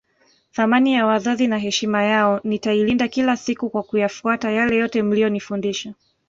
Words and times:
Thamani 0.51 0.93
ya 0.93 1.05
wazazi 1.05 1.47
na 1.47 1.57
heshima 1.57 2.03
yao 2.03 2.41
nitailinda 2.43 3.07
kila 3.07 3.37
siku 3.37 3.69
kwa 3.69 3.83
kuyafuata 3.83 4.51
yale 4.51 4.75
yote 4.77 5.03
mliyonifundisha 5.03 5.93